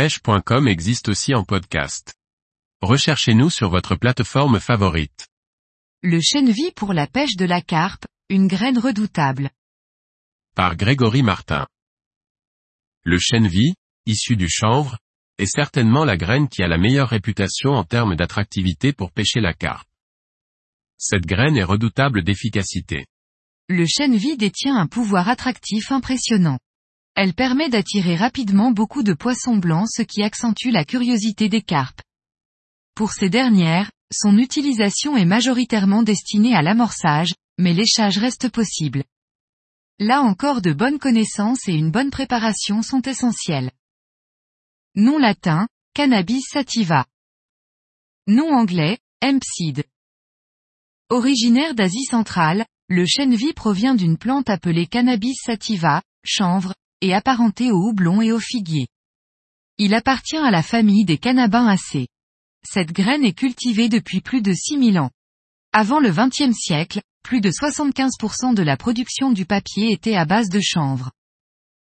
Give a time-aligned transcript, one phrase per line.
[0.00, 2.14] pêche.com existe aussi en podcast.
[2.80, 5.28] Recherchez-nous sur votre plateforme favorite.
[6.02, 6.20] Le
[6.74, 9.50] pour la pêche de la carpe, une graine redoutable.
[10.56, 11.66] Par Grégory Martin.
[13.04, 13.74] Le chènevis,
[14.06, 14.96] issu du chanvre,
[15.36, 19.52] est certainement la graine qui a la meilleure réputation en termes d'attractivité pour pêcher la
[19.52, 19.86] carpe.
[20.96, 23.04] Cette graine est redoutable d'efficacité.
[23.68, 26.58] Le chènevis détient un pouvoir attractif impressionnant.
[27.22, 32.00] Elle permet d'attirer rapidement beaucoup de poissons blancs ce qui accentue la curiosité des carpes.
[32.94, 39.04] Pour ces dernières, son utilisation est majoritairement destinée à l'amorçage, mais l'échage reste possible.
[39.98, 43.70] Là encore de bonnes connaissances et une bonne préparation sont essentielles.
[44.94, 47.04] Nom latin, Cannabis sativa.
[48.28, 49.84] Nom anglais, Hempseed.
[51.10, 57.88] Originaire d'Asie centrale, le chènevis provient d'une plante appelée Cannabis sativa, chanvre, et apparenté au
[57.88, 58.88] houblon et au figuier.
[59.78, 62.08] Il appartient à la famille des cannabinacées.
[62.62, 65.10] Cette graine est cultivée depuis plus de 6000 ans.
[65.72, 70.48] Avant le XXe siècle, plus de 75% de la production du papier était à base
[70.48, 71.10] de chanvre.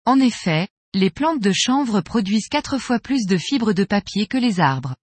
[0.05, 4.37] En effet, les plantes de chanvre produisent quatre fois plus de fibres de papier que
[4.37, 4.95] les arbres.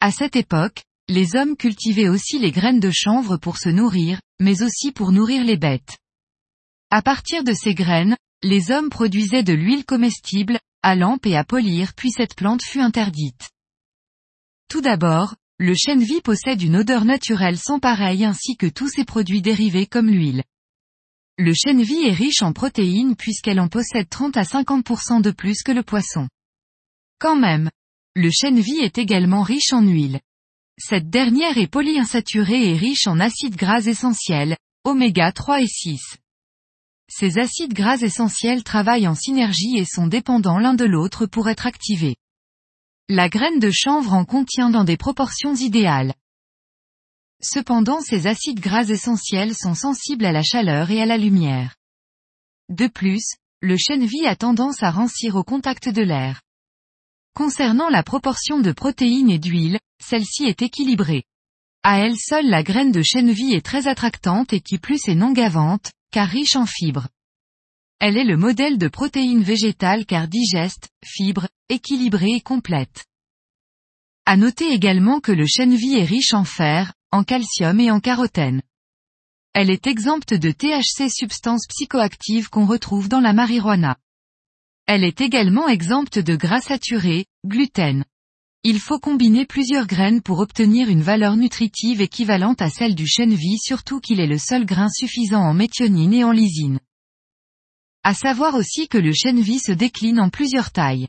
[0.00, 4.62] À cette époque, les hommes cultivaient aussi les graines de chanvre pour se nourrir, mais
[4.62, 5.98] aussi pour nourrir les bêtes.
[6.90, 11.44] À partir de ces graines, les hommes produisaient de l'huile comestible, à lampe et à
[11.44, 13.50] polir puis cette plante fut interdite.
[14.68, 19.42] Tout d'abord, le chènevis possède une odeur naturelle sans pareil ainsi que tous ses produits
[19.42, 20.42] dérivés comme l'huile.
[21.36, 25.72] Le chènevis est riche en protéines puisqu'elle en possède 30 à 50% de plus que
[25.72, 26.28] le poisson.
[27.18, 27.70] Quand même,
[28.14, 30.20] le chènevis est également riche en huile.
[30.78, 36.00] Cette dernière est polyinsaturée et riche en acides gras essentiels, oméga 3 et 6.
[37.12, 41.66] Ces acides gras essentiels travaillent en synergie et sont dépendants l'un de l'autre pour être
[41.66, 42.14] activés.
[43.08, 46.14] La graine de chanvre en contient dans des proportions idéales.
[47.42, 51.74] Cependant ces acides gras essentiels sont sensibles à la chaleur et à la lumière.
[52.68, 56.40] De plus, le chènevis a tendance à rancir au contact de l'air.
[57.34, 61.24] Concernant la proportion de protéines et d'huile, celle-ci est équilibrée.
[61.82, 65.32] À elle seule la graine de chènevis est très attractante et qui plus est non
[65.32, 67.08] gavante, car riche en fibres.
[67.98, 73.04] Elle est le modèle de protéines végétales car digeste, fibre, équilibrée et complète.
[74.26, 78.62] À noter également que le chènevis est riche en fer, en calcium et en carotène.
[79.52, 83.96] Elle est exempte de THC substance psychoactive qu'on retrouve dans la marijuana.
[84.86, 88.04] Elle est également exempte de gras saturés, gluten.
[88.62, 93.58] Il faut combiner plusieurs graines pour obtenir une valeur nutritive équivalente à celle du chènevis
[93.62, 96.78] surtout qu'il est le seul grain suffisant en méthionine et en lysine.
[98.02, 101.08] À savoir aussi que le chènevis se décline en plusieurs tailles.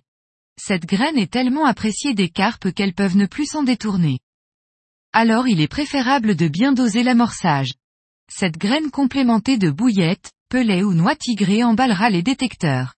[0.57, 4.19] Cette graine est tellement appréciée des carpes qu'elles peuvent ne plus s'en détourner.
[5.11, 7.73] Alors il est préférable de bien doser l'amorçage.
[8.33, 12.93] Cette graine complémentée de bouillettes, pelets ou noix tigrées emballera les détecteurs.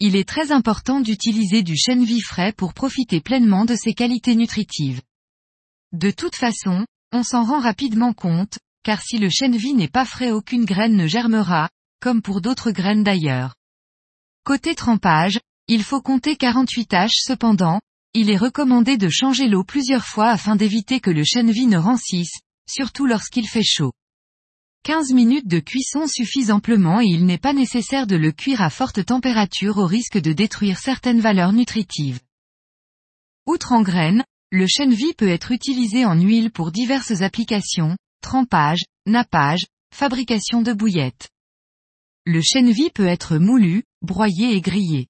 [0.00, 5.00] Il est très important d'utiliser du chènevis frais pour profiter pleinement de ses qualités nutritives.
[5.92, 10.32] De toute façon, on s'en rend rapidement compte, car si le chènevis n'est pas frais
[10.32, 13.54] aucune graine ne germera, comme pour d'autres graines d'ailleurs.
[14.44, 15.38] Côté trempage,
[15.68, 17.80] il faut compter 48 tâches cependant,
[18.12, 22.40] il est recommandé de changer l'eau plusieurs fois afin d'éviter que le chènevis ne rancisse,
[22.68, 23.92] surtout lorsqu'il fait chaud.
[24.84, 28.68] 15 minutes de cuisson suffisent amplement et il n'est pas nécessaire de le cuire à
[28.68, 32.20] forte température au risque de détruire certaines valeurs nutritives.
[33.46, 39.64] Outre en graines, le chènevis peut être utilisé en huile pour diverses applications, trempage, nappage,
[39.94, 41.30] fabrication de bouillettes.
[42.26, 45.06] Le chènevis peut être moulu, broyé et grillé.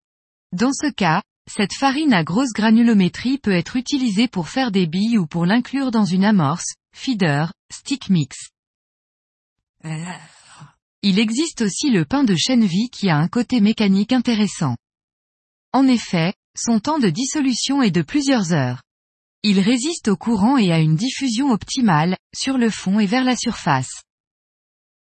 [0.53, 1.21] Dans ce cas,
[1.51, 5.91] cette farine à grosse granulométrie peut être utilisée pour faire des billes ou pour l'inclure
[5.91, 8.54] dans une amorce, feeder, stick mix.
[11.03, 14.77] Il existe aussi le pain de chènevis qui a un côté mécanique intéressant.
[15.73, 18.83] En effet, son temps de dissolution est de plusieurs heures.
[19.43, 23.37] Il résiste au courant et a une diffusion optimale, sur le fond et vers la
[23.37, 24.03] surface.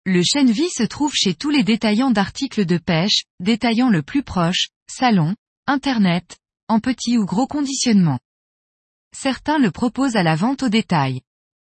[0.04, 4.68] Le chènevis se trouve chez tous les détaillants d'articles de pêche, détaillants le plus proche,
[4.90, 5.34] salon,
[5.66, 6.36] internet,
[6.68, 8.18] en petit ou gros conditionnement.
[9.16, 11.22] Certains le proposent à la vente au détail.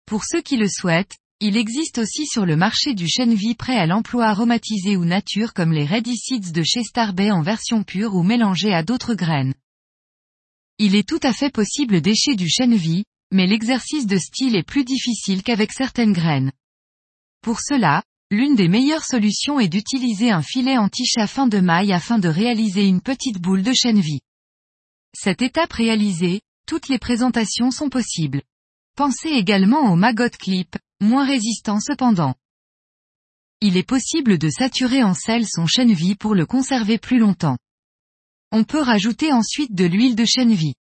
[0.06, 3.84] Pour ceux qui le souhaitent, il existe aussi sur le marché du chènevis prêt à
[3.84, 8.22] l'emploi aromatisé ou nature comme les Ready Seeds de chez Starbay en version pure ou
[8.22, 9.52] mélangée à d'autres graines.
[10.78, 14.84] Il est tout à fait possible d'écher du chènevis, mais l'exercice de style est plus
[14.84, 16.50] difficile qu'avec certaines graines.
[17.42, 22.18] Pour cela, l'une des meilleures solutions est d'utiliser un filet anti-chat fin de maille afin
[22.18, 24.20] de réaliser une petite boule de chènevis.
[25.14, 28.40] Cette étape réalisée, toutes les présentations sont possibles.
[28.96, 32.34] Pensez également au maggot clip, moins résistant cependant.
[33.60, 37.56] Il est possible de saturer en sel son chène-vie pour le conserver plus longtemps.
[38.50, 40.74] On peut rajouter ensuite de l'huile de chène-vie.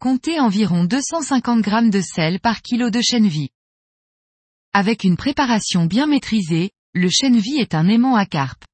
[0.00, 3.50] Comptez environ 250 g de sel par kilo de chène-vie.
[4.72, 8.64] Avec une préparation bien maîtrisée, le chène-vie est un aimant à carpe.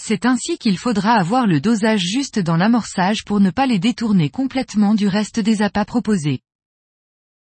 [0.00, 4.28] C'est ainsi qu'il faudra avoir le dosage juste dans l'amorçage pour ne pas les détourner
[4.28, 6.40] complètement du reste des appâts proposés.